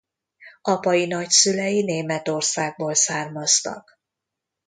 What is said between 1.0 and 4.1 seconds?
nagyszülei Németországból származtak.